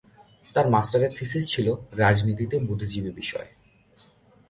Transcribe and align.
তার 0.55 0.65
মাস্টারের 0.69 1.11
থিসিস 1.17 1.43
ছিল 1.53 1.67
"রাজনীতিতে 1.93 2.55
বুদ্ধিজীবী" 2.59 3.11
বিষয়ে। 3.11 3.49